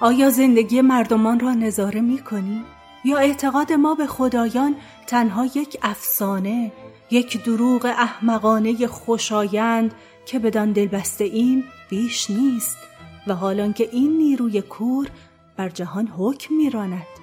[0.00, 2.64] آیا زندگی مردمان را نظاره می کنی؟
[3.04, 4.76] یا اعتقاد ما به خدایان
[5.06, 6.72] تنها یک افسانه
[7.10, 9.94] یک دروغ احمقانه خوشایند
[10.26, 12.76] که بدان دلبسته ایم بیش نیست
[13.26, 15.08] و حالان که این نیروی کور
[15.56, 17.13] بر جهان حکم میراند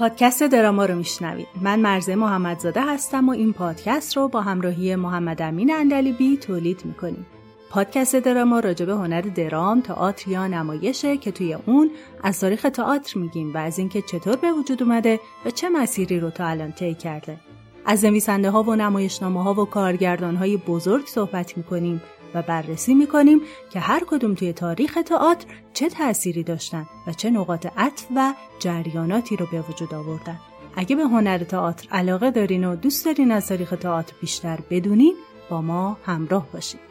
[0.00, 1.46] پادکست دراما رو میشنوید.
[1.62, 7.26] من مرزه محمدزاده هستم و این پادکست رو با همراهی محمد امین اندلیبی تولید می‌کنیم.
[7.70, 11.90] پادکست دراما راجع به هنر درام، تئاتر یا نمایشه که توی اون
[12.22, 16.30] از تاریخ تئاتر میگیم و از اینکه چطور به وجود اومده و چه مسیری رو
[16.30, 17.40] تا الان طی کرده.
[17.86, 22.02] از نویسنده ها و نمایشنامه ها و کارگردان های بزرگ صحبت می‌کنیم.
[22.34, 27.66] و بررسی می‌کنیم که هر کدوم توی تاریخ تئاتر چه تأثیری داشتن و چه نقاط
[27.76, 30.40] عطف و جریاناتی رو به وجود آوردن.
[30.76, 35.14] اگه به هنر تئاتر علاقه دارین و دوست دارین از تاریخ تئاتر بیشتر بدونین
[35.50, 36.89] با ما همراه باشید.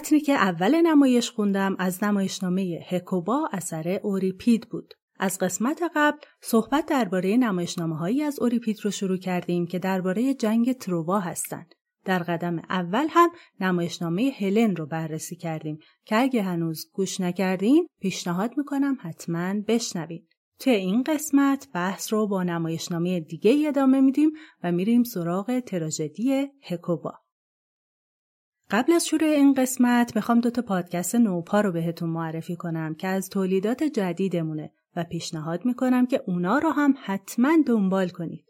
[0.00, 4.94] متنی که اول نمایش خوندم از نمایشنامه هکوبا اثر اوریپید بود.
[5.18, 10.72] از قسمت قبل صحبت درباره نمایشنامه هایی از اوریپید رو شروع کردیم که درباره جنگ
[10.72, 11.74] تروا هستند.
[12.04, 13.30] در قدم اول هم
[13.60, 20.28] نمایشنامه هلن رو بررسی کردیم که اگه هنوز گوش نکردین پیشنهاد می‌کنم حتما بشنوید.
[20.58, 24.30] توی این قسمت بحث رو با نمایشنامه دیگه ادامه میدیم
[24.62, 27.12] و میریم سراغ تراژدی هکوبا.
[28.70, 33.28] قبل از شروع این قسمت می‌خوام دوتا پادکست نوپا رو بهتون معرفی کنم که از
[33.28, 38.44] تولیدات جدیدمونه و پیشنهاد می‌کنم که اونا رو هم حتما دنبال کنید.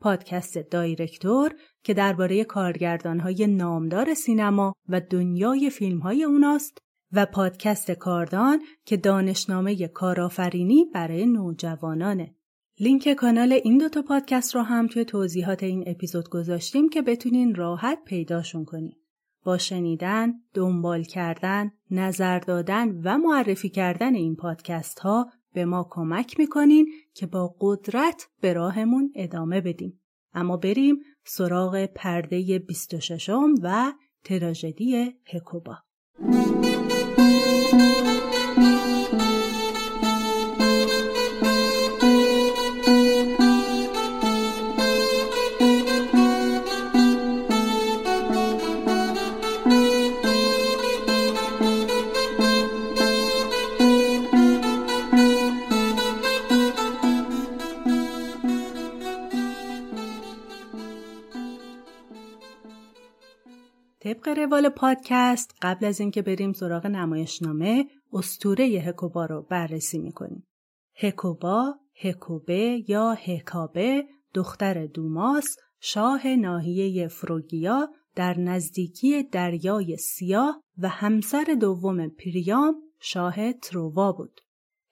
[0.00, 1.54] پادکست دایرکتور
[1.84, 6.78] که درباره کارگردانهای نامدار سینما و دنیای فیلمهای اوناست
[7.12, 12.34] و پادکست کاردان که دانشنامه کارآفرینی برای نوجوانانه.
[12.80, 17.98] لینک کانال این دوتا پادکست رو هم توی توضیحات این اپیزود گذاشتیم که بتونین راحت
[18.04, 19.05] پیداشون کنید.
[19.46, 26.38] با شنیدن، دنبال کردن، نظر دادن و معرفی کردن این پادکست ها به ما کمک
[26.38, 30.00] می‌کنین که با قدرت به راهمون ادامه بدیم.
[30.34, 33.30] اما بریم سراغ پرده 26
[33.62, 33.92] و
[34.24, 35.76] تراژدی هکوبا.
[64.06, 70.46] طبق روال پادکست قبل از اینکه بریم سراغ نمایشنامه استوره هکوبا رو بررسی می‌کنیم.
[70.96, 81.56] هکوبا، هکوبه یا هکابه دختر دوماس شاه ناحیه فروگیا در نزدیکی دریای سیاه و همسر
[81.60, 84.40] دوم پریام شاه تروا بود.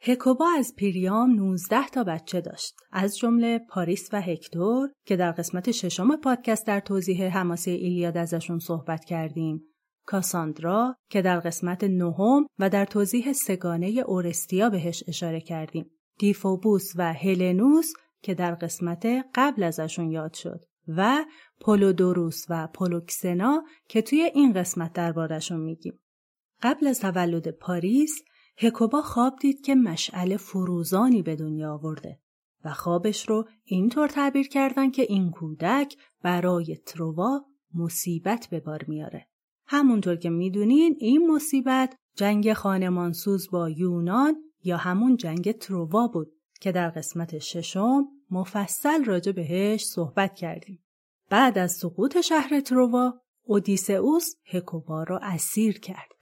[0.07, 2.75] هکوبا از پیریام 19 تا بچه داشت.
[2.93, 8.59] از جمله پاریس و هکتور که در قسمت ششم پادکست در توضیح حماسه ایلیاد ازشون
[8.59, 9.63] صحبت کردیم.
[10.07, 15.91] کاساندرا که در قسمت نهم و در توضیح سگانه اورستیا بهش اشاره کردیم.
[16.19, 17.93] دیفوبوس و هلنوس
[18.23, 20.61] که در قسمت قبل ازشون یاد شد.
[20.89, 21.25] و
[21.61, 26.01] پولودوروس و پولوکسنا که توی این قسمت دربارشون میگیم.
[26.63, 28.23] قبل از تولد پاریس
[28.57, 32.19] هکوبا خواب دید که مشعل فروزانی به دنیا آورده
[32.65, 39.29] و خوابش رو اینطور تعبیر کردن که این کودک برای تروا مصیبت به بار میاره.
[39.67, 46.73] همونطور که می‌دونین این مصیبت جنگ خانمانسوز با یونان یا همون جنگ تروا بود که
[46.73, 50.85] در قسمت ششم مفصل راجع بهش صحبت کردیم.
[51.31, 56.14] بعد از سقوط شهر تروا اودیسئوس هکوبا رو اسیر کرد.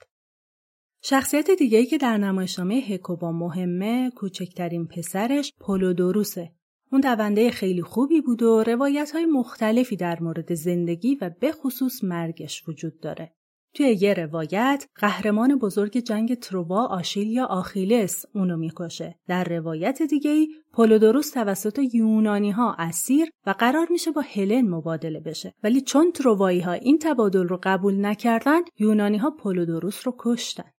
[1.05, 6.51] شخصیت دیگه‌ای که در نمایشنامه هکوبا مهمه کوچکترین پسرش پولودوروسه.
[6.91, 12.03] اون دونده خیلی خوبی بود و روایت های مختلفی در مورد زندگی و به خصوص
[12.03, 13.33] مرگش وجود داره.
[13.73, 19.19] توی یه روایت قهرمان بزرگ جنگ تروبا آشیل یا آخیلس اونو می‌کشه.
[19.27, 25.53] در روایت دیگه پولودوروس توسط یونانی ها اسیر و قرار میشه با هلن مبادله بشه.
[25.63, 30.71] ولی چون تروایی ها این تبادل رو قبول نکردن یونانی ها پولودوروس رو کشتن.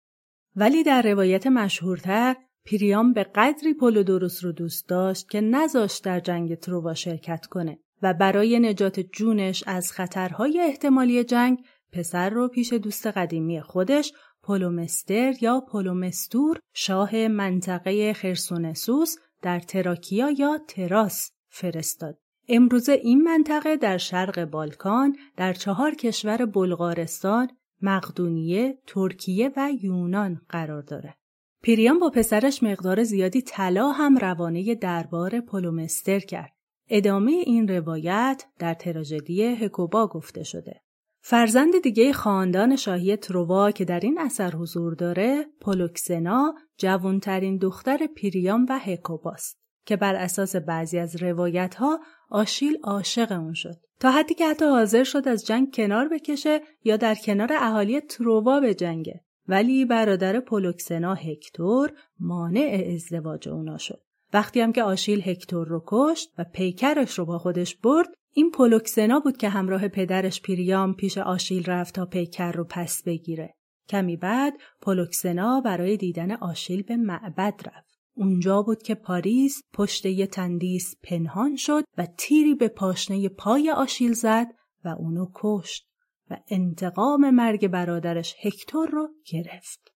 [0.55, 2.35] ولی در روایت مشهورتر
[2.65, 8.13] پریام به قدری پولودوروس رو دوست داشت که نذاشت در جنگ تروا شرکت کنه و
[8.13, 14.13] برای نجات جونش از خطرهای احتمالی جنگ پسر رو پیش دوست قدیمی خودش
[14.43, 22.17] پولومستر یا پولومستور شاه منطقه خرسونسوس در تراکیا یا تراس فرستاد.
[22.47, 27.47] امروزه این منطقه در شرق بالکان در چهار کشور بلغارستان،
[27.81, 31.15] مقدونیه، ترکیه و یونان قرار داره.
[31.61, 36.51] پیریان با پسرش مقدار زیادی طلا هم روانه دربار پولومستر کرد.
[36.89, 40.81] ادامه این روایت در تراژدی هکوبا گفته شده.
[41.27, 48.65] فرزند دیگه خاندان شاهی تروا که در این اثر حضور داره پولوکسنا جوانترین دختر پیریام
[48.69, 51.99] و هکوباست که بر اساس بعضی از روایت ها
[52.29, 56.97] آشیل عاشق اون شد تا حدی که حتی حاضر شد از جنگ کنار بکشه یا
[56.97, 64.01] در کنار اهالی تروا به جنگه ولی برادر پولوکسنا هکتور مانع ازدواج اونا شد
[64.33, 68.07] وقتی هم که آشیل هکتور رو کشت و پیکرش رو با خودش برد
[68.37, 73.53] این پولوکسنا بود که همراه پدرش پیریام پیش آشیل رفت تا پیکر رو پس بگیره.
[73.89, 77.94] کمی بعد پولوکسنا برای دیدن آشیل به معبد رفت.
[78.15, 84.13] اونجا بود که پاریس پشت یه تندیس پنهان شد و تیری به پاشنه پای آشیل
[84.13, 84.47] زد
[84.85, 85.87] و اونو کشت
[86.29, 89.91] و انتقام مرگ برادرش هکتور رو گرفت.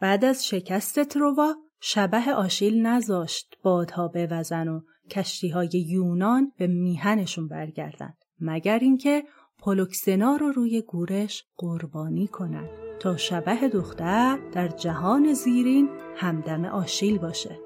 [0.00, 4.80] بعد از شکست تروا شبه آشیل نذاشت بادها بوزن و
[5.10, 9.24] کشتی های یونان به میهنشون برگردن مگر اینکه
[9.58, 12.68] پولوکسنا رو روی گورش قربانی کنند
[13.00, 17.58] تا شبه دختر در جهان زیرین همدم آشیل باشه.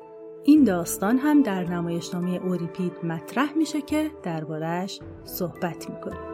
[0.44, 6.31] این داستان هم در نمایشنامه اوریپید مطرح میشه که دربارهش صحبت می‌کنه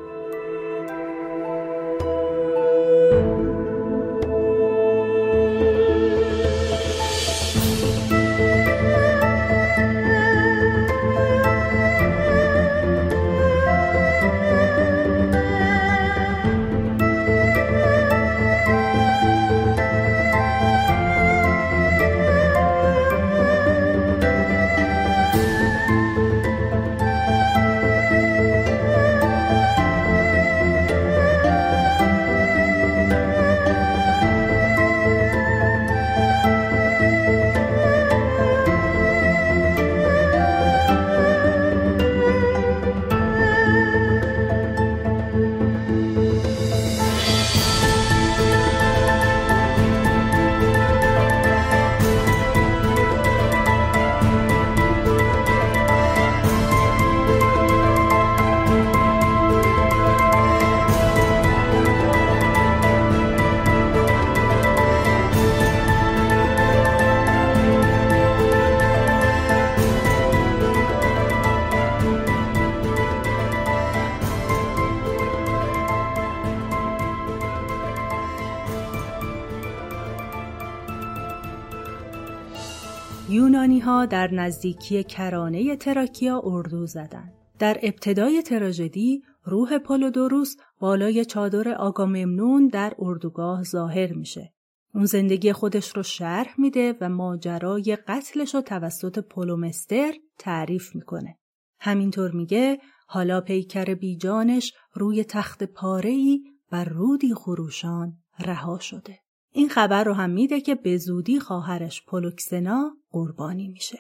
[83.31, 87.33] یونانی ها در نزدیکی کرانه تراکیا اردو زدند.
[87.59, 94.53] در ابتدای تراژدی روح پولودوروس بالای چادر آگاممنون در اردوگاه ظاهر میشه.
[94.95, 101.37] اون زندگی خودش رو شرح میده و ماجرای قتلش رو توسط پولومستر تعریف می‌کنه.
[101.81, 106.43] همینطور میگه حالا پیکر بیجانش روی تخت پاره‌ای
[106.73, 109.19] و رودی خروشان رها شده.
[109.53, 113.99] این خبر رو هم میده که به زودی خواهرش پولوکسنا قربانی میشه.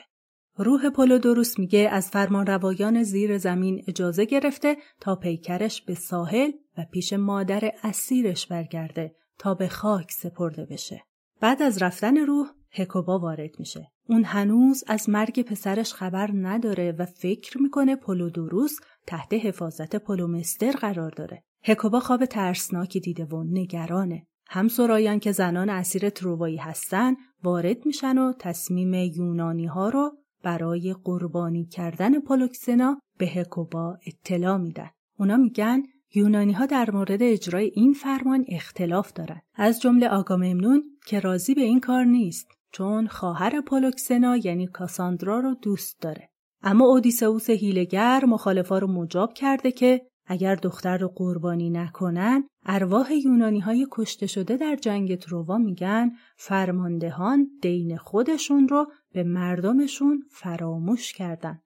[0.56, 6.84] روح پولودوروس میگه از فرمان روایان زیر زمین اجازه گرفته تا پیکرش به ساحل و
[6.92, 11.04] پیش مادر اسیرش برگرده تا به خاک سپرده بشه.
[11.40, 13.90] بعد از رفتن روح هکوبا وارد میشه.
[14.08, 21.10] اون هنوز از مرگ پسرش خبر نداره و فکر می‌کنه پولودوروس تحت حفاظت پولومستر قرار
[21.10, 21.44] داره.
[21.64, 24.26] هکوبا خواب ترسناکی دیده و نگرانه.
[24.50, 30.94] هم سرایان که زنان اسیر تروایی هستن وارد میشن و تصمیم یونانی ها رو برای
[31.04, 34.90] قربانی کردن پولوکسنا به هکوبا اطلاع میدن.
[35.18, 35.82] اونا میگن
[36.14, 39.40] یونانی ها در مورد اجرای این فرمان اختلاف دارن.
[39.54, 45.54] از جمله آگاممنون که راضی به این کار نیست چون خواهر پولوکسنا یعنی کاساندرا رو
[45.54, 46.28] دوست داره.
[46.62, 53.60] اما اودیسئوس هیلگر مخالفا رو مجاب کرده که اگر دختر رو قربانی نکنن ارواح یونانی
[53.60, 61.62] های کشته شده در جنگ تروا میگن فرماندهان دین خودشون رو به مردمشون فراموش کردن.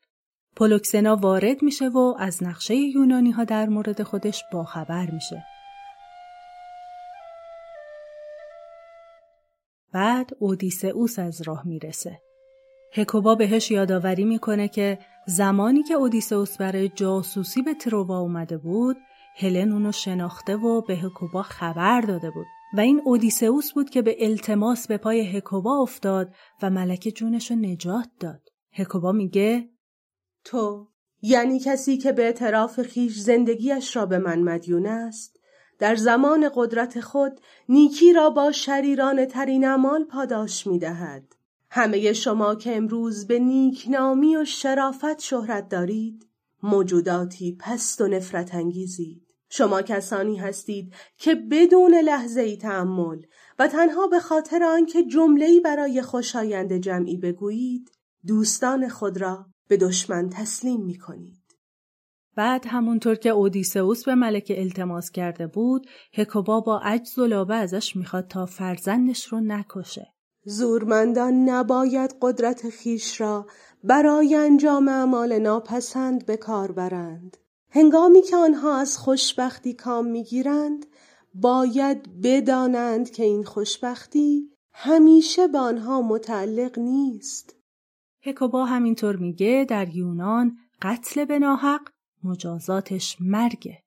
[0.57, 5.45] پولوکسنا وارد میشه و از نقشه یونانی ها در مورد خودش باخبر میشه.
[9.93, 12.21] بعد اودیسئوس از راه می‌رسه.
[12.95, 18.97] هکوبا بهش یادآوری می‌کنه که زمانی که اودیسئوس برای جاسوسی به تروا اومده بود
[19.37, 24.17] هلن اونو شناخته و به هکوبا خبر داده بود و این اودیسئوس بود که به
[24.19, 28.49] التماس به پای هکوبا افتاد و ملکه جونش رو نجات داد.
[28.73, 29.69] هکوبا میگه
[30.45, 30.89] تو
[31.23, 35.37] یعنی کسی که به اعتراف خیش زندگیش را به من مدیون است
[35.79, 41.35] در زمان قدرت خود نیکی را با شریران ترین اعمال پاداش می دهد.
[41.75, 46.27] همه شما که امروز به نیکنامی و شرافت شهرت دارید
[46.63, 49.35] موجوداتی پست و نفرت انگیزید.
[49.51, 53.23] شما کسانی هستید که بدون لحظه ای تعمل
[53.59, 57.91] و تنها به خاطر آنکه جمله‌ای برای خوشایند جمعی بگویید
[58.27, 61.43] دوستان خود را به دشمن تسلیم می کنید.
[62.37, 67.97] بعد همونطور که اودیسئوس به ملکه التماس کرده بود هکوبا با عجز و لابه ازش
[67.97, 70.12] می‌خواد تا فرزندش رو نکشه.
[70.45, 73.47] زورمندان نباید قدرت خیش را
[73.85, 77.37] برای انجام اعمال ناپسند به کار برند.
[77.71, 80.87] هنگامی که آنها از خوشبختی کام می‌گیرند
[81.35, 87.57] باید بدانند که این خوشبختی همیشه به آنها متعلق نیست.
[88.23, 91.81] هکوبا همینطور میگه در یونان قتل به ناحق
[92.25, 93.83] مجازاتش مرگه.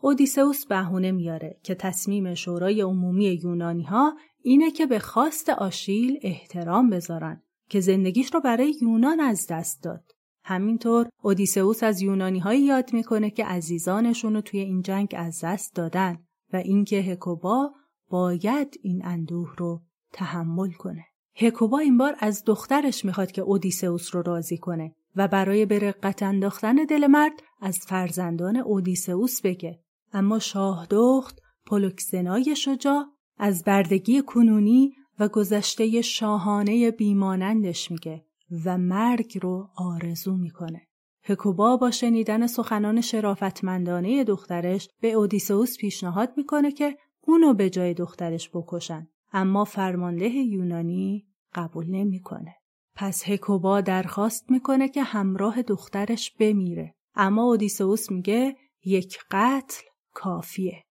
[0.00, 4.16] اودیسئوس بهونه میاره که تصمیم شورای عمومی یونانی ها
[4.48, 10.12] اینه که به خواست آشیل احترام بذارن که زندگیش رو برای یونان از دست داد.
[10.44, 15.74] همینطور اودیسئوس از یونانی هایی یاد می‌کنه که عزیزانشون رو توی این جنگ از دست
[15.74, 16.18] دادن
[16.52, 17.70] و اینکه هکوبا
[18.10, 21.04] باید این اندوه رو تحمل کنه.
[21.36, 26.22] هکوبا این بار از دخترش می‌خواد که اودیسئوس رو راضی کنه و برای به رقت
[26.22, 29.80] انداختن دل مرد از فرزندان اودیسئوس بگه
[30.12, 38.24] اما شاه دخت پولوکسنای شجاع از بردگی کنونی و گذشته شاهانه بیمانندش میگه
[38.64, 40.86] و مرگ رو آرزو می‌کنه.
[41.22, 48.50] هکوبا با شنیدن سخنان شرافتمندانه دخترش به اودیسئوس پیشنهاد می‌کنه که اونو به جای دخترش
[48.54, 52.54] بکشن اما فرمانده یونانی قبول نمی‌کنه.
[52.94, 60.82] پس هکوبا درخواست می‌کنه که همراه دخترش بمیره اما اودیسئوس میگه یک قتل کافیه.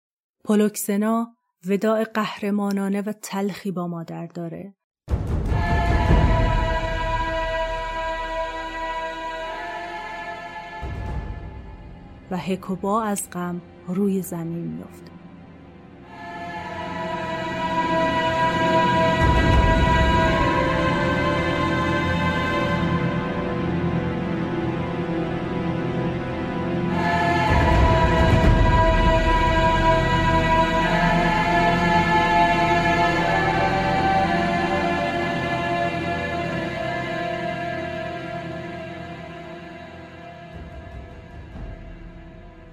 [0.45, 1.34] پولوکسنا
[1.67, 4.75] وداع قهرمانانه و تلخی با مادر داره.
[12.31, 15.14] و هکوبا از غم روی زمین میافته.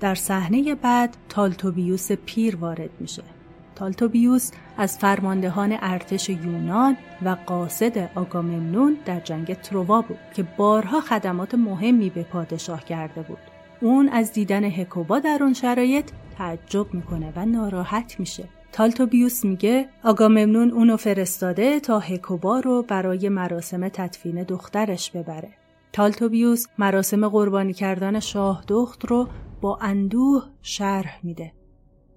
[0.01, 3.23] در صحنه بعد تالتوبیوس پیر وارد میشه.
[3.75, 11.55] تالتوبیوس از فرماندهان ارتش یونان و قاصد آگاممنون در جنگ تروا بود که بارها خدمات
[11.55, 13.37] مهمی به پادشاه کرده بود.
[13.81, 18.43] اون از دیدن هکوبا در اون شرایط تعجب می‌کنه و ناراحت میشه.
[18.71, 25.49] تالتوبیوس میگه آگاممنون اونو فرستاده تا هکوبا رو برای مراسم تدفین دخترش ببره.
[25.93, 29.27] تالتوبیوس مراسم قربانی کردن شاه دخت رو
[29.61, 31.53] با اندوه شرح میده.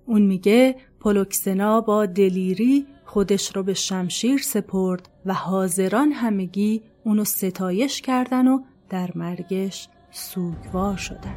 [0.06, 8.02] اون میگه پولوکسنا با دلیری خودش رو به شمشیر سپرد و حاضران همگی اونو ستایش
[8.02, 8.60] کردن و
[8.90, 11.36] در مرگش سوگوار شدن.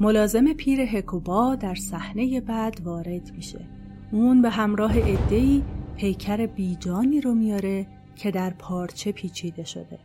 [0.00, 3.81] ملازم پیر هکوبا در صحنه بعد وارد میشه
[4.12, 5.62] اون به همراه ادهی
[5.96, 9.98] پیکر بیجانی رو میاره که در پارچه پیچیده شده.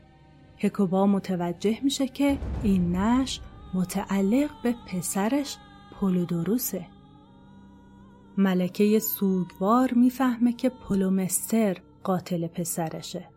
[0.57, 3.39] هکوبا متوجه میشه که این نش
[3.73, 5.57] متعلق به پسرش
[5.99, 6.85] پولودوروسه.
[8.37, 13.36] ملکه سوگوار می‌فهمه که پولومستر قاتل پسرشه.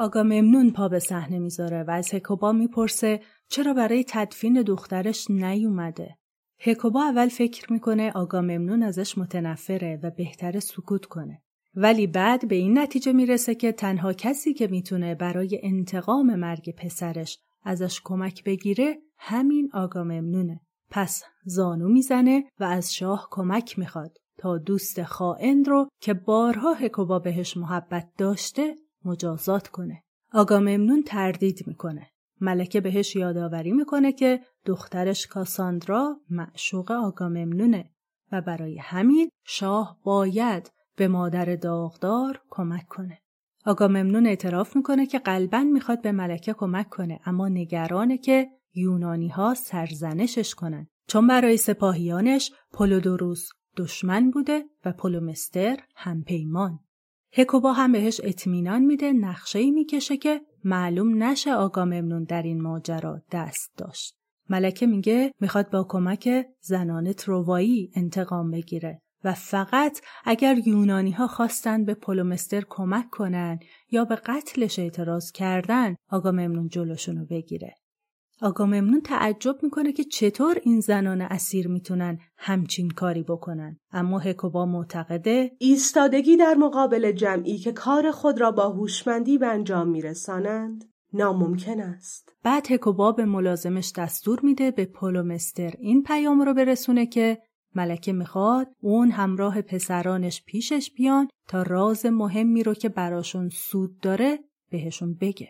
[0.00, 6.16] آگاممنون پا به صحنه می‌ذاره و از هکوبا می‌پرسه چرا برای تدفین دخترش نیومده.
[6.60, 11.42] هکوبا اول فکر می‌کنه آگاممنون ازش متنفره و بهتر سکوت کنه.
[11.74, 17.38] ولی بعد به این نتیجه می‌رسه که تنها کسی که می‌تونه برای انتقام مرگ پسرش
[17.62, 20.60] ازش کمک بگیره همین آگاممنونه.
[20.90, 27.18] پس زانو می‌زنه و از شاه کمک می‌خواد تا دوست خائن رو که بارها هکوبا
[27.18, 30.02] بهش محبت داشته مجازات کنه.
[30.32, 32.10] آگاممنون تردید می‌کنه.
[32.40, 37.90] ملکه بهش یادآوری می‌کنه که دخترش کاساندرا معشوق آگاممنونه
[38.32, 43.18] و برای همین شاه باید به مادر داغدار کمک کنه.
[43.66, 49.54] آگاممنون اعتراف می‌کنه که قلبا می‌خواد به ملکه کمک کنه اما نگرانه که یونانی ها
[49.54, 56.80] سرزنشش کنن چون برای سپاهیانش پولودوروس دشمن بوده و پولومستر همپیمان.
[57.32, 63.72] هکوبا هم بهش اطمینان میده نقشه می‌کشه که معلوم نشه آگاممنون در این ماجرا دست
[63.76, 64.14] داشت.
[64.48, 71.84] ملکه میگه می‌خواد با کمک زنان تروایی انتقام بگیره و فقط اگر یونانی ها خواستن
[71.84, 73.58] به پولومستر کمک کنن
[73.90, 77.74] یا به قتلش اعتراض کردن آگاممنون جلوشونو بگیره.
[78.42, 85.50] آگاممنون تعجب می‌کنه که چطور این زنان اسیر می‌تونن همچین کاری بکنن اما هکوبا معتقده
[85.58, 92.32] ایستادگی در مقابل جمعی که کار خود را با هوشمندی به انجام میرسانند ناممکن است
[92.42, 97.38] بعد هکوبا به ملازمش دستور میده به پولومستر این پیام رو برسونه که
[97.74, 104.38] ملکه می‌خواد اون همراه پسرانش پیشش بیان تا راز مهمی رو که براشون سود داره
[104.70, 105.48] بهشون بگه.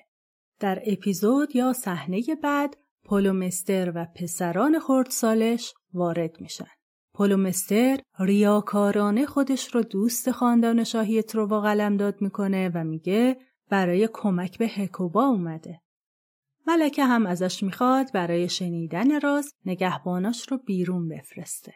[0.61, 6.69] در اپیزود یا صحنه بعد پولومستر و پسران خردسالش وارد میشن.
[7.15, 13.37] پولومستر ریاکارانه خودش رو دوست خاندان شاهی تروا قلمداد می‌کنه و میگه
[13.69, 15.81] برای کمک به هکوبا اومده.
[16.67, 21.73] ملکه هم ازش می‌خواد برای شنیدن راز نگهباناش رو بیرون بفرسته.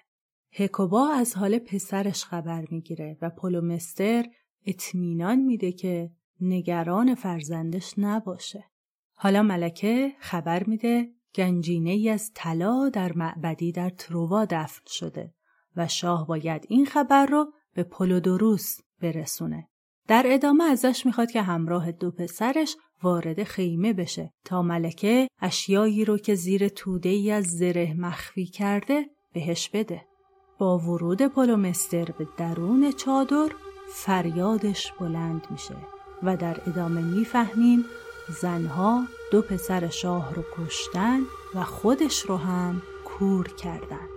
[0.52, 4.24] هکوبا از حال پسرش خبر می‌گیره و پولومستر
[4.66, 6.10] اطمینان میده که
[6.40, 8.64] نگران فرزندش نباشه.
[9.14, 15.34] حالا ملکه خبر میده گنجینه ای از طلا در معبدی در تروا دفن شده
[15.76, 19.68] و شاه باید این خبر رو به پولودوروس برسونه.
[20.08, 26.18] در ادامه ازش می‌خواد که همراه دو پسرش وارد خیمه بشه تا ملکه اشیایی رو
[26.18, 30.04] که زیر توده ای از زره مخفی کرده بهش بده.
[30.58, 33.48] با ورود پولومستر به درون چادر
[33.94, 35.76] فریادش بلند میشه
[36.22, 37.84] و در ادامه می‌فهمیم
[38.28, 41.20] زنها دو پسر شاه رو کشتن
[41.54, 44.08] و خودش رو هم کور کردن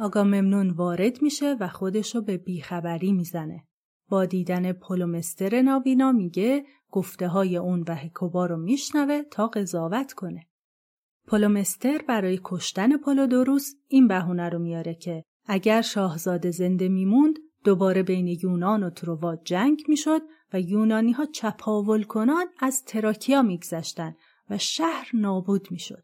[0.00, 3.64] آگاممنون وارد میشه و خودشو به بیخبری می‌زنه.
[4.08, 10.46] با دیدن پولومستر نابینا میگه گفته های اون و هکوبا رو میشنوه تا قضاوت کنه.
[11.26, 18.26] پولومستر برای کشتن پولودوروس این بهونه رو میاره که اگر شاهزاده زنده میموند دوباره بین
[18.26, 20.20] یونان و تروا جنگ می‌شد
[20.52, 24.14] و یونانی ها چپاول کنان از تراکیا میگذشتن
[24.50, 26.02] و شهر نابود می‌شد.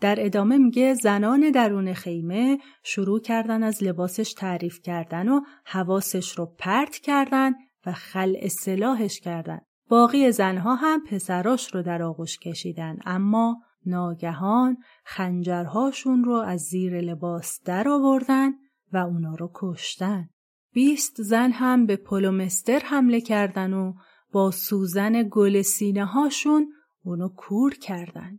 [0.00, 6.54] در ادامه میگه زنان درون خیمه شروع کردن از لباسش تعریف کردن و حواسش رو
[6.58, 7.52] پرت کردن
[7.86, 9.60] و خلع سلاحش کردن.
[9.88, 17.60] باقی زنها هم پسراش رو در آغوش کشیدن اما ناگهان خنجرهاشون رو از زیر لباس
[17.64, 18.52] در آوردن
[18.92, 20.28] و اونا رو کشتن.
[20.72, 23.94] بیست زن هم به پولومستر حمله کردن و
[24.32, 26.72] با سوزن گل سینه هاشون
[27.04, 28.38] اونو کور کردن.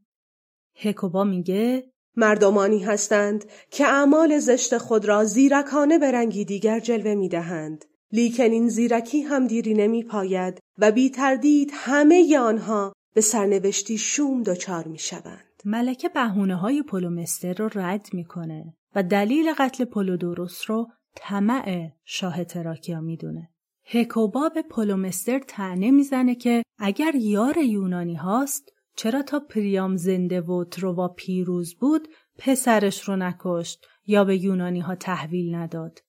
[0.76, 7.86] هکوبا میگه مردمانی هستند که اعمال زشت خود را زیرکانه به رنگی دیگر جلوه می‌دهند
[8.16, 14.44] لیکن این زیرکی هم دیری نمی پاید و بی تردید همه آنها به سرنوشتی شوم
[14.44, 15.62] دچار می شوند.
[15.66, 23.02] ملکه بهونه های پولومستر رو رد می‌کنه و دلیل قتل پولودوروس رو طمع شاه تراکیا
[23.02, 23.50] می‌دونه.
[23.86, 30.64] هکوبا به پولومستر تنه می‌زنه که اگر یار یونانی هاست چرا تا پریام زنده و
[30.64, 36.00] تروا پیروز بود پسرش رو نکشت یا به یونانی ها تحویل نداد؟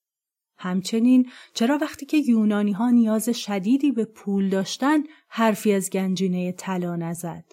[0.58, 6.96] همچنین چرا وقتی که یونانی ها نیاز شدیدی به پول داشتن حرفی از گنجینه طلا
[6.96, 7.44] نزد؟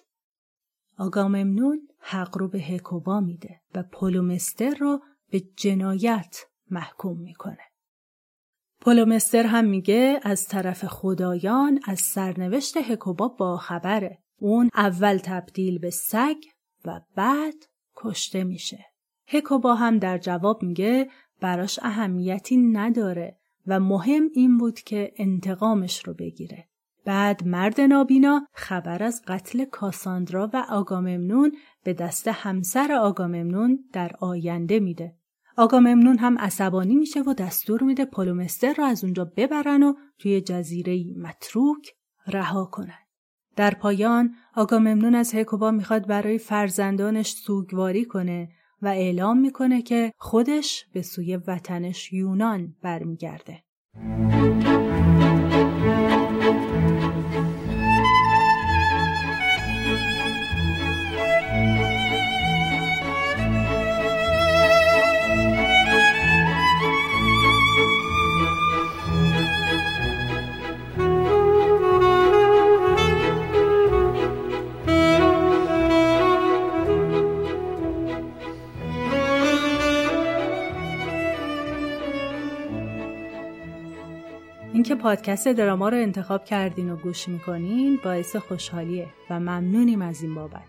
[0.98, 6.36] آگاممنون حق رو به هکوبا میده و پولومستر رو به جنایت
[6.70, 7.58] محکوم می‌کنه.
[8.80, 14.18] پولومستر هم میگه از طرف خدایان از سرنوشت هکوبا با خبره.
[14.38, 16.36] اون اول تبدیل به سگ
[16.84, 17.54] و بعد
[17.96, 18.84] کشته میشه.
[19.28, 21.10] هکوبا هم در جواب میگه
[21.44, 26.68] براش اهمیتی نداره و مهم این بود که انتقامش رو بگیره.
[27.04, 31.52] بعد مرد نابینا خبر از قتل کاساندرا و آگاممنون
[31.84, 35.16] به دست همسر آگاممنون در آینده میده.
[35.56, 41.04] آگاممنون هم عصبانی میشه و دستور میده پولومستر رو از اونجا ببرن و توی جزیره
[41.16, 41.90] متروک
[42.26, 42.98] رها کنن.
[43.56, 48.48] در پایان آگاممنون از هکوبا می‌خواد برای فرزندانش سوگواری کنه
[48.82, 53.62] و اعلام می‌کنه که خودش به سوی وطنش یونان برمیگرده.
[85.04, 90.64] پادکست دراما رو انتخاب کردین و گوش می‌کنین باعث خوشحالیه و ممنونیم از این بابت.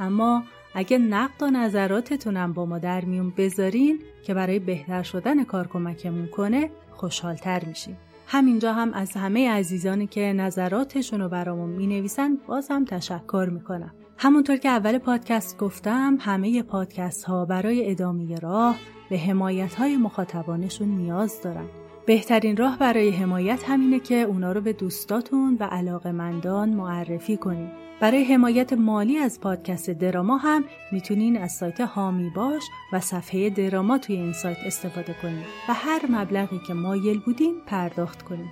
[0.00, 0.42] اما
[0.74, 6.26] اگه نقد و نظراتتونم با ما در میون بذارین که برای بهتر شدن کار کمکمون
[6.26, 7.96] کنه خوشحالتر میشیم.
[8.26, 13.94] همینجا هم از همه عزیزانی که نظراتشون رو برامون می نویسن بازم تشکر می‌کنم.
[14.18, 18.76] همونطور که اول پادکست گفتم همه پادکست ها برای ادامه راه
[19.10, 21.66] به حمایت های مخاطبانشون نیاز دارن.
[22.06, 27.68] بهترین راه برای حمایت همینه که اونا رو به دوستاتون و علاقمندان معرفی کنید.
[28.00, 33.98] برای حمایت مالی از پادکست دراما هم می‌تونین از سایت هامی باش و صفحه دراما
[33.98, 38.50] توی این سایت استفاده کنید و هر مبلغی که مایل بودین پرداخت کنید.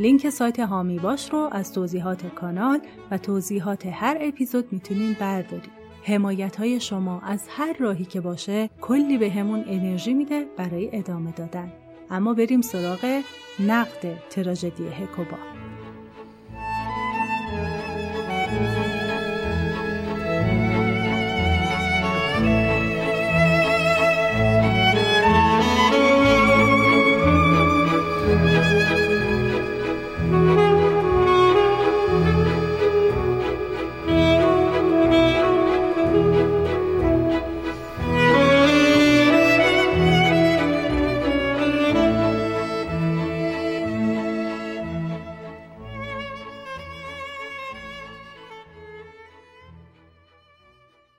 [0.00, 5.70] لینک سایت هامی باش رو از توضیحات کانال و توضیحات هر اپیزود می‌تونین بردارید.
[6.02, 11.32] حمایت های شما از هر راهی که باشه کلی به همون انرژی میده برای ادامه
[11.32, 11.72] دادن.
[12.10, 13.22] اما بریم سراغ
[13.60, 15.55] نقد تراژدی هکوبا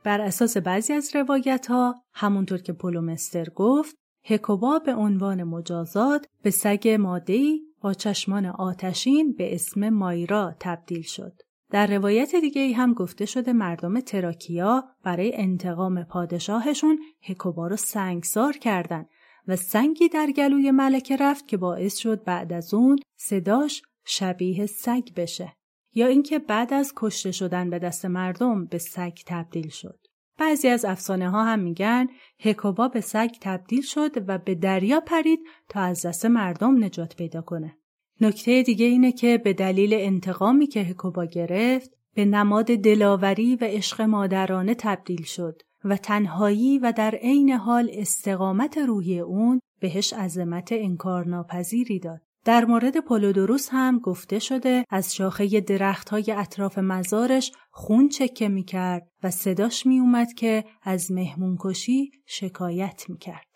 [0.07, 6.49] بر اساس بعضی از روایت ها همونطور که پولومستر گفت هکوبا به عنوان مجازات به
[6.49, 11.33] سگ مادهی با چشمان آتشین به اسم مایرا تبدیل شد.
[11.71, 18.57] در روایت دیگه ای هم گفته شده مردم تراکیا برای انتقام پادشاهشون هکوبا رو سنگسار
[18.57, 19.09] کردند
[19.47, 25.13] و سنگی در گلوی ملکه رفت که باعث شد بعد از اون صداش شبیه سگ
[25.15, 25.56] بشه.
[25.97, 29.99] یا اینکه بعد از کشته شدن به دست مردم به سگ تبدیل شد.
[30.39, 32.07] بعضی از افسانه ها هم میگن
[32.39, 37.41] هکوبا به سگ تبدیل شد و به دریا پرید تا از دست مردم نجات پیدا
[37.41, 37.77] کنه.
[38.21, 44.01] نکته دیگه اینه که به دلیل انتقامی که هکوبا گرفت به نماد دلاوری و عشق
[44.01, 51.99] مادرانه تبدیل شد و تنهایی و در عین حال استقامت روحی اون بهش عظمت انکارناپذیری
[51.99, 52.21] داد.
[52.47, 58.63] در مورد پولودوروس هم گفته شده از شاخه درخت های اطراف مزارش خون چکه می
[58.63, 63.47] کرد و صداش می اومد که از مهمون کشی شکایت می کرد.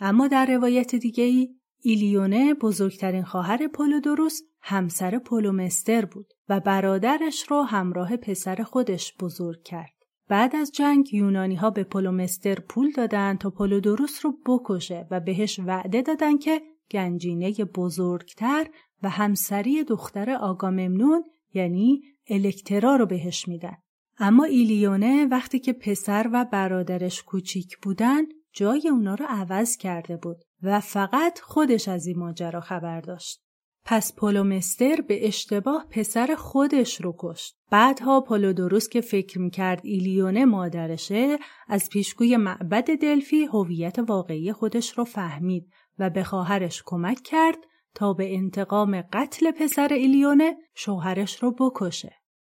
[0.00, 1.48] اما در روایت دیگه ای
[1.82, 9.92] ایلیونه بزرگترین خواهر پولودوروس همسر پولومستر بود و برادرش رو همراه پسر خودش بزرگ کرد.
[10.28, 15.58] بعد از جنگ یونانی ها به پولومستر پول دادن تا پولودوروس رو بکشه و بهش
[15.58, 18.66] وعده دادن که گنجینه بزرگتر
[19.02, 23.76] و همسری دختر آگاممنون یعنی الکترا رو بهش میدن.
[24.18, 28.22] اما ایلیونه وقتی که پسر و برادرش کوچیک بودن
[28.52, 33.42] جای اونا رو عوض کرده بود و فقط خودش از این ماجرا خبر داشت.
[33.84, 37.56] پس پولومستر به اشتباه پسر خودش رو کشت.
[37.70, 45.04] بعدها پولودوروس که فکر می‌کرد ایلیونه مادرشه از پیشگوی معبد دلفی هویت واقعی خودش رو
[45.04, 47.58] فهمید و به خواهرش کمک کرد
[47.94, 52.12] تا به انتقام قتل پسر ایلیونه شوهرش رو بکشه.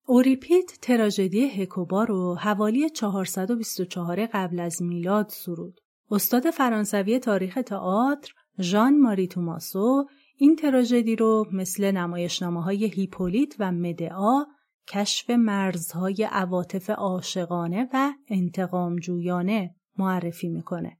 [0.07, 5.81] اوریپید تراژدی هکوبا رو حوالی 424 قبل از میلاد سرود.
[6.11, 13.72] استاد فرانسوی تاریخ تئاتر ژان ماری توماسو این تراژدی رو مثل نمایشنامه های هیپولیت و
[13.72, 14.44] مدعا
[14.88, 21.00] کشف مرزهای عواطف عاشقانه و انتقامجویانه معرفی می‌کنه.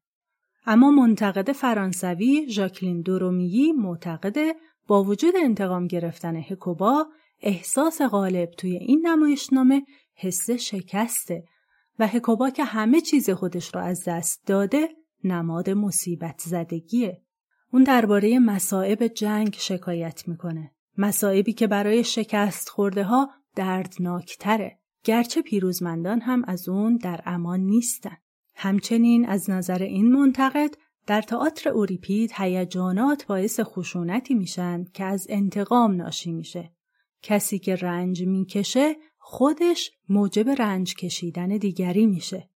[0.67, 4.55] اما منتقد فرانسوی ژاکلین دورومیی معتقده
[4.87, 7.07] با وجود انتقام گرفتن هکوبا
[7.41, 9.83] احساس غالب توی این نمایشنامه
[10.15, 11.45] حس شکسته
[11.99, 14.89] و هکوبا که همه چیز خودش رو از دست داده
[15.25, 17.23] نماد مصیبت زدگیه.
[17.73, 20.71] اون درباره مصائب جنگ شکایت می‌کنه.
[20.99, 24.79] مصائبی که برای شکست خورده ها دردناکتره.
[25.05, 28.17] گرچه پیروزمندان هم از اون در امان نیستن.
[28.63, 30.75] همچنین از نظر این منتقد
[31.07, 36.73] در تئاتر اوریپید هیجانات باعث خشونتی میشن که از انتقام ناشی میشه.
[37.23, 42.51] کسی که رنج می‌کشه خودش موجب رنج کشیدن دیگری میشه.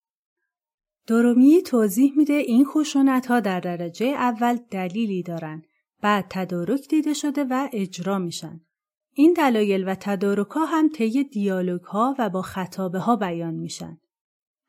[1.06, 5.62] درومی توضیح میده این خشونت ها در درجه اول دلیلی دارن
[6.00, 8.60] بعد تدارک دیده شده و اجرا میشن.
[9.14, 13.98] این دلایل و تدارک ها هم طی دیالوگ ها و با خطابه ها بیان میشن.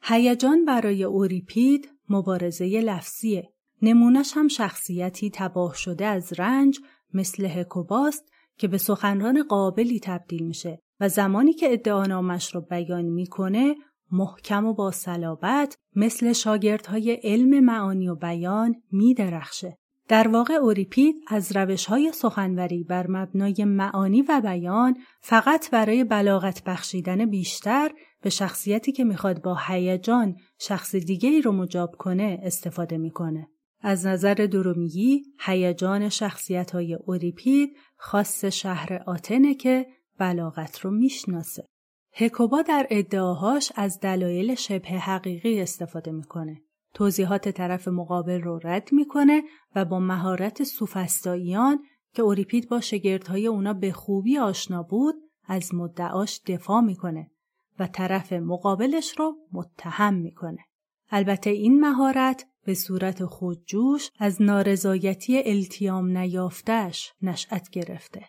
[0.05, 3.49] هیجان برای اوریپید مبارزه لفظیه.
[3.81, 6.79] نمونش هم شخصیتی تباه شده از رنج
[7.13, 8.23] مثل هکوباست
[8.57, 13.75] که به سخنران قابلی تبدیل میشه و زمانی که ادعانامش رو بیان می‌کنه
[14.11, 19.77] محکم و با صلابت مثل شاگردهای علم معانی و بیان میدرخشه.
[20.07, 26.63] در واقع اوریپید از روش های سخنوری بر مبنای معانی و بیان فقط برای بلاغت
[26.63, 27.91] بخشیدن بیشتر
[28.23, 33.47] به شخصیتی که می‌خواد با هیجان شخص دیگه ای رو مجاب کنه استفاده می‌کنه.
[33.81, 39.87] از نظر درومیگی هیجان شخصیت های اوریپید خاص شهر آتنه که
[40.19, 41.67] بلاغت رو می‌شناسه.
[42.13, 46.61] هکوبا در ادعاهاش از دلایل شبه حقیقی استفاده می‌کنه.
[46.93, 49.43] توضیحات طرف مقابل رو رد می‌کنه
[49.75, 51.79] و با مهارت سوفستاییان
[52.13, 55.15] که اوریپید با شگردهای اونا به خوبی آشنا بود
[55.47, 57.31] از مدعاش دفاع می‌کنه
[57.79, 60.65] و طرف مقابلش رو متهم می‌کنه.
[61.11, 68.25] البته این مهارت به صورت خودجوش از نارضایتی التیام نیافتش نشأت گرفته.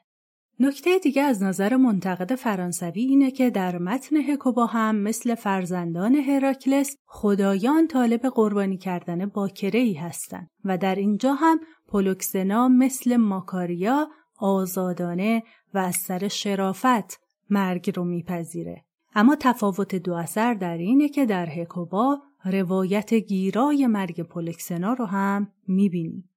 [0.61, 6.97] نکته دیگه از نظر منتقد فرانسوی اینه که در متن هکوبا هم مثل فرزندان هراکلس
[7.07, 15.43] خدایان طالب قربانی کردن باکره ای هستند و در اینجا هم پولوکسنا مثل ماکاریا آزادانه
[15.75, 18.84] و از سر شرافت مرگ رو میپذیره.
[19.15, 25.53] اما تفاوت دو اثر در اینه که در هکوبا روایت گیرای مرگ پولکسنا رو هم
[25.69, 26.31] می‌بینیم.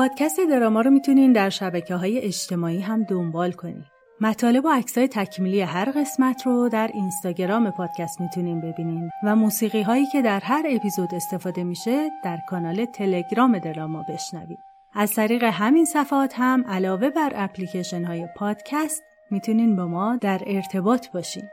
[0.00, 3.84] پادکست دراما رو می‌تونین در شبکه های اجتماعی هم دنبال کنید.
[4.20, 10.06] مطالب و عکسای تکمیلی هر قسمت رو در اینستاگرام پادکست می‌تونین ببینین و موسیقی هایی
[10.06, 14.58] که در هر اپیزود استفاده میشه در کانال تلگرام دراما بشنوید.
[14.94, 21.10] از طریق همین صفحات هم علاوه بر اپلیکیشن های پادکست می‌تونین با ما در ارتباط
[21.10, 21.44] باشین.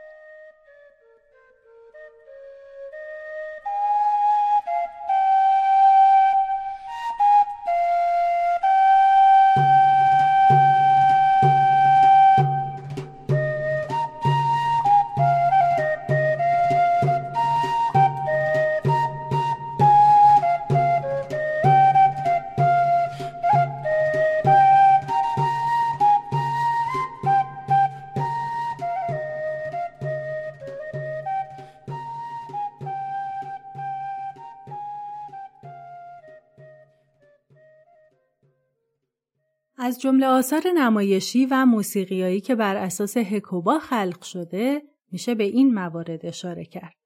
[40.08, 46.26] جمله آثار نمایشی و موسیقیایی که بر اساس هکوبا خلق شده میشه به این موارد
[46.26, 46.96] اشاره کرد.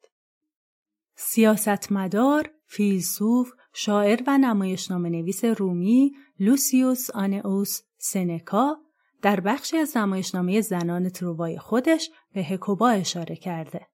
[1.17, 8.77] سیاستمدار، فیلسوف، شاعر و نمایشنامه نویس رومی لوسیوس آنئوس سنکا
[9.23, 13.87] در بخشی از نمایشنامه زنان تروای خودش به هکوبا اشاره کرده.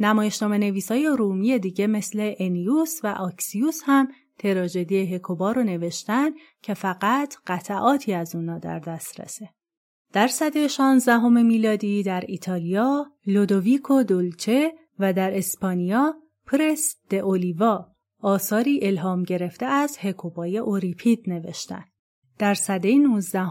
[0.00, 6.30] نمایشنامه نویسای رومی دیگه مثل انیوس و آکسیوس هم تراژدی هکوبا رو نوشتن
[6.62, 9.48] که فقط قطعاتی از اونا در دسترسه.
[10.12, 16.14] در سده 16 میلادی در ایتالیا لودویکو دولچه و در اسپانیا
[16.46, 17.86] پرس د اولیوا
[18.20, 21.84] آثاری الهام گرفته از هکوبای اوریپید نوشتن.
[22.38, 23.46] در سده 19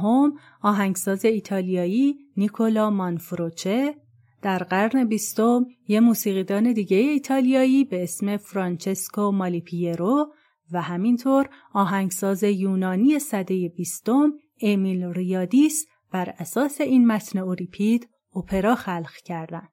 [0.61, 3.95] آهنگساز ایتالیایی نیکولا مانفروچه
[4.41, 10.33] در قرن بیستم یه موسیقیدان دیگه ایتالیایی به اسم فرانچسکو مالیپیرو
[10.71, 19.11] و همینطور آهنگساز یونانی صده بیستم امیل ریادیس بر اساس این متن اوریپید اپرا خلق
[19.25, 19.69] کردند.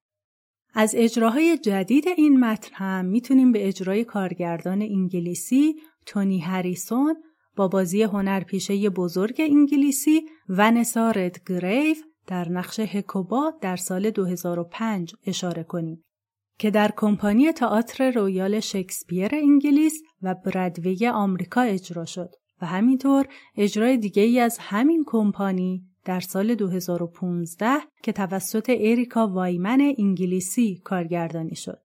[0.74, 5.74] از اجراهای جدید این متن هم می‌تونیم به اجرای کارگردان انگلیسی
[6.06, 7.16] تونی هریسون
[7.56, 16.04] با بازی هنرپیشه بزرگ انگلیسی ونسا ردگریو در نقش هکوبا در سال 2005 اشاره کنیم
[16.62, 23.96] که در کمپانی تئاتر رویال شکسپیر انگلیس و برادوی آمریکا اجرا شد و همینطور اجرای
[23.96, 31.78] دیگه ای از همین کمپانی در سال 2015 که توسط اریکا وایمن انگلیسی کارگردانی شد.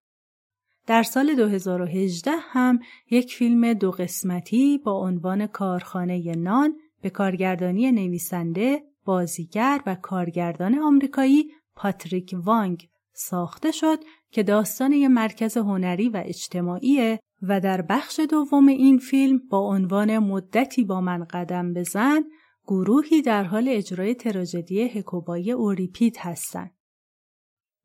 [0.86, 2.78] در سال 2018 هم
[3.10, 11.50] یک فیلم دو قسمتی با عنوان کارخانه نان به کارگردانی نویسنده، بازیگر و کارگردان آمریکایی
[11.76, 12.88] پاتریک وانگ
[13.18, 13.98] ساخته شد
[14.30, 20.18] که داستان یک مرکز هنری و اجتماعی و در بخش دوم این فیلم با عنوان
[20.18, 22.24] مدتی با من قدم بزن
[22.66, 26.70] گروهی در حال اجرای تراژدی هکوبای اوریپید هستند.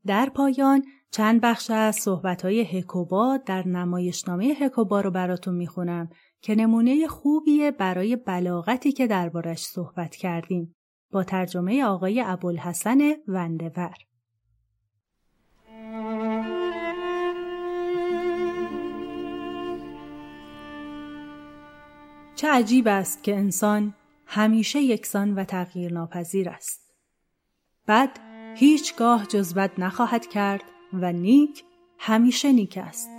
[0.06, 6.10] در پایان چند بخش از صحبتهای هکوبا در نمایشنامه هکوبا رو براتون می‌خونم
[6.42, 10.76] که نمونه خوبیه برای بلاغتی که دربارش صحبت کردیم
[11.12, 13.96] با ترجمه آقای ابوالحسن وندور.
[22.36, 23.94] چه عجیب است که انسان
[24.26, 26.92] همیشه یکسان و تغییر ناپذیر است.
[27.88, 28.20] بد
[28.56, 31.64] هیچگاه جز بد نخواهد کرد و نیک
[32.00, 33.10] همیشه نیک است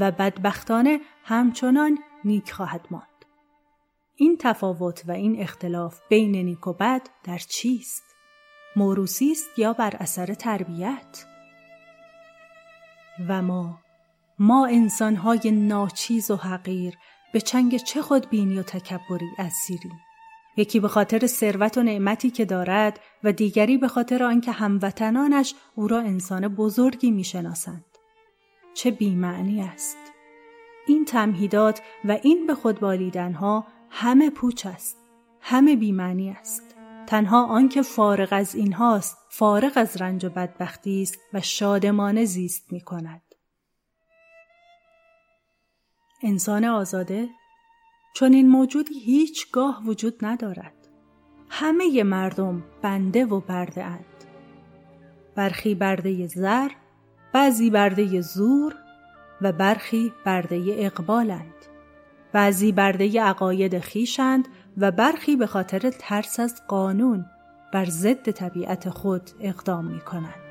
[0.00, 3.24] و بدبختانه همچنان نیک خواهد ماند.
[4.16, 8.04] این تفاوت و این اختلاف بین نیک و بد در چیست؟
[8.76, 11.35] موروسی است یا بر اثر تربیت؟
[13.28, 13.78] و ما
[14.38, 16.94] ما انسانهای ناچیز و حقیر
[17.32, 20.00] به چنگ چه خودبینی و تکبری اسیریم.
[20.56, 25.88] یکی به خاطر ثروت و نعمتی که دارد و دیگری به خاطر آنکه هموطنانش او
[25.88, 27.84] را انسان بزرگی می‌شناسند.
[28.74, 29.98] چه بیمعنی است؟
[30.86, 34.96] این تمهیدات و این به خود بالیدنها همه پوچ است
[35.40, 36.75] همه بیمعنی است.
[37.06, 42.80] تنها آنکه فارغ از اینهاست فارغ از رنج و بدبختی است و شادمانه زیست می
[42.80, 43.22] کند.
[46.22, 47.28] انسان آزاده
[48.14, 50.88] چون این موجودی هیچگاه وجود ندارد.
[51.48, 54.24] همه مردم بنده و برده اند.
[55.34, 56.68] برخی برده زر،
[57.32, 58.74] بعضی برده زور
[59.40, 61.54] و برخی برده اقبالند.
[62.32, 67.26] بعضی برده عقاید خیشند و برخی به خاطر ترس از قانون
[67.72, 70.45] بر ضد طبیعت خود اقدام می کنند.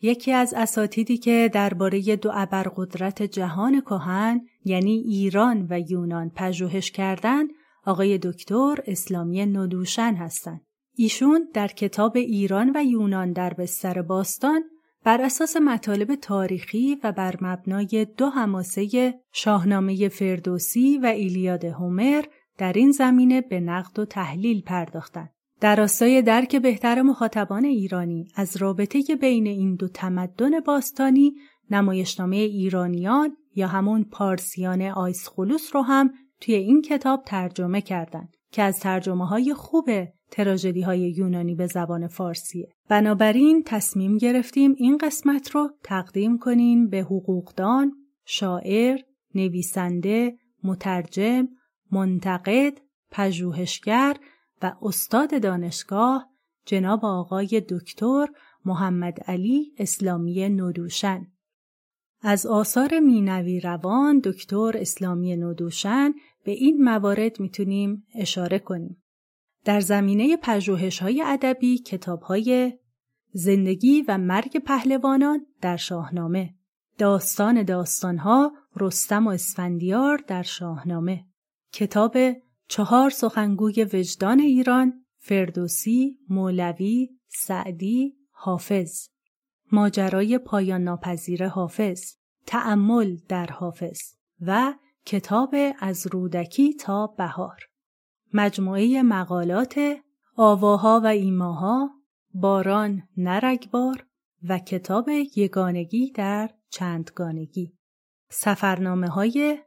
[0.00, 7.48] یکی از اساتیدی که درباره دو ابرقدرت جهان کهن یعنی ایران و یونان پژوهش کردند
[7.84, 10.60] آقای دکتر اسلامی ندوشن هستند.
[10.94, 14.62] ایشون در کتاب ایران و یونان در بستر باستان
[15.04, 22.24] بر اساس مطالب تاریخی و بر مبنای دو هماسه شاهنامه فردوسی و ایلیاد هومر
[22.58, 25.30] در این زمینه به نقد و تحلیل پرداختند.
[25.60, 31.34] در راستای درک بهتر مخاطبان ایرانی از رابطه بین این دو تمدن باستانی
[31.70, 38.80] نمایشنامه ایرانیان یا همون پارسیان آیسخولوس رو هم توی این کتاب ترجمه کردند که از
[38.80, 39.90] ترجمه های خوب
[40.30, 42.68] تراژدی های یونانی به زبان فارسیه.
[42.88, 47.92] بنابراین تصمیم گرفتیم این قسمت رو تقدیم کنیم به حقوقدان،
[48.24, 49.00] شاعر،
[49.34, 51.48] نویسنده، مترجم،
[51.92, 52.72] منتقد،
[53.10, 54.16] پژوهشگر
[54.62, 56.30] و استاد دانشگاه
[56.66, 58.26] جناب آقای دکتر
[58.64, 61.26] محمد علی اسلامی ندوشن
[62.20, 69.02] از آثار مینوی روان دکتر اسلامی ندوشن به این موارد می‌تونیم اشاره کنیم.
[69.64, 72.78] در زمینه پژوهش های ادبی کتاب های
[73.32, 76.54] زندگی و مرگ پهلوانان در شاهنامه.
[76.98, 81.24] داستان داستانها رستم و اسفندیار در شاهنامه.
[81.72, 82.16] کتاب
[82.68, 89.08] چهار سخنگوی وجدان ایران فردوسی، مولوی، سعدی، حافظ.
[89.72, 92.14] ماجرای پایان ناپذیر حافظ.
[92.46, 94.00] تأمل در حافظ.
[94.40, 94.74] و
[95.06, 97.58] کتاب از رودکی تا بهار.
[98.32, 99.80] مجموعه مقالات
[100.36, 101.90] آواها و ایماها
[102.34, 104.06] باران نرگبار
[104.48, 107.74] و کتاب یگانگی در چندگانگی.
[108.30, 109.58] سفرنامه های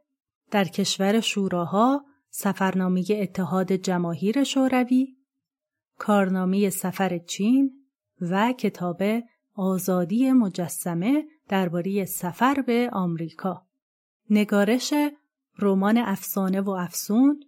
[0.50, 5.16] در کشور شوراها سفرنامه اتحاد جماهیر شوروی
[5.98, 7.70] کارنامه سفر چین
[8.20, 9.02] و کتاب
[9.54, 13.66] آزادی مجسمه درباره سفر به آمریکا.
[14.30, 14.94] نگارش
[15.58, 17.40] رمان افسانه و افسون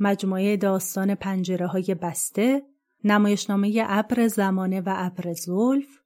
[0.00, 2.62] مجموعه داستان پنجره های بسته
[3.04, 6.00] نمایشنامه ابر زمانه و ابر زلف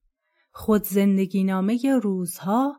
[0.50, 2.76] خود زندگی نامه روزها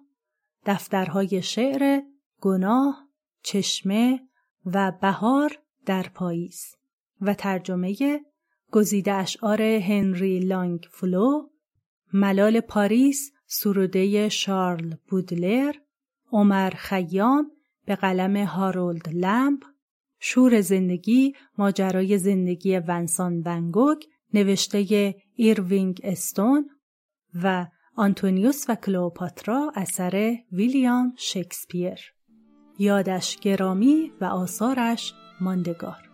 [0.65, 2.01] دفترهای شعر
[2.41, 3.07] گناه
[3.43, 4.26] چشمه
[4.73, 6.75] و بهار در پاییز
[7.21, 7.95] و ترجمه
[8.71, 11.49] گزیده اشعار هنری لانگ فلو
[12.13, 15.75] ملال پاریس سروده شارل بودلر
[16.31, 17.51] عمر خیام
[17.85, 19.63] به قلم هارولد لمب
[20.19, 26.69] شور زندگی ماجرای زندگی ونسان ون‌گوگ نوشته ایروینگ استون
[27.43, 32.16] و آنتونیوس و کلوپاترا اثر ویلیام شکسپیر.
[32.79, 36.06] یادش گرامی و آثارش ماندگار.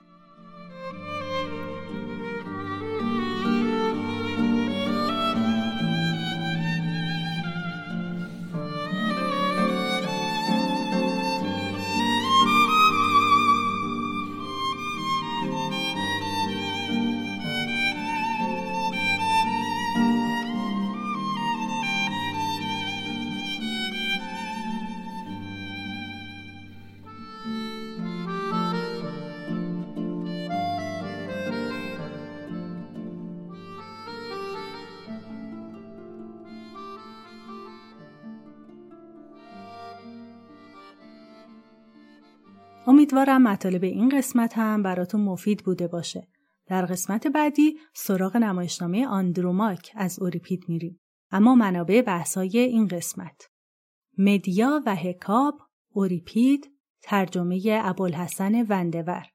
[43.14, 46.28] امیدوارم مطالب این قسمت هم براتون مفید بوده باشه.
[46.68, 50.99] در قسمت بعدی سراغ نمایشنامه آندروماک از اوریپید میریم.
[51.32, 53.49] اما منابع بحثای این قسمت
[54.18, 55.59] مدیا و هکاب
[55.89, 59.26] اوریپید ترجمه ابوالحسن وندور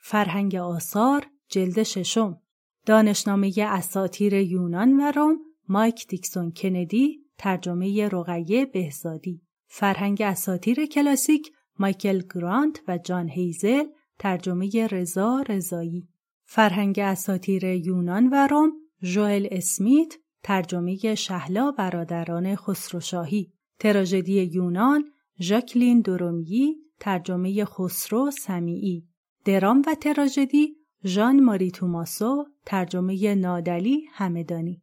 [0.00, 2.40] فرهنگ آثار جلد ششم
[2.86, 5.38] دانشنامه اساتیر یونان و روم
[5.68, 13.84] مایک دیکسون کندی ترجمه رقیه بهزادی فرهنگ اساتیر کلاسیک مایکل گرانت و جان هیزل
[14.18, 16.08] ترجمه رضا رضایی.
[16.44, 18.72] فرهنگ اساتیر یونان و روم
[19.02, 23.52] ژوئل اسمیت ترجمه شهلا برادران خسروشاهی.
[23.78, 25.04] تراژدی یونان
[25.40, 29.08] ژاکلین دورومیی ترجمه خسرو سمیعی.
[29.44, 34.82] درام و تراژدی ژان ماری توماسو ترجمه نادلی همدانی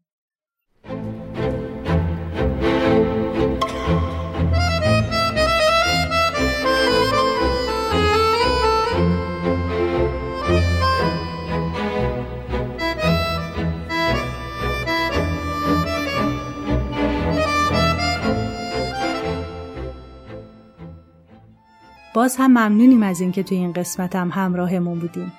[22.14, 25.34] باز هم ممنونیم از اینکه توی این قسمت هم همراهمون بودیم.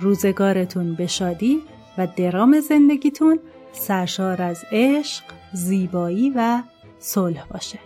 [0.00, 1.62] روزگارتون به شادی
[1.98, 3.38] و درام زندگیتون
[3.72, 6.62] سرشار از عشق، زیبایی و
[6.98, 7.78] صلح باشه.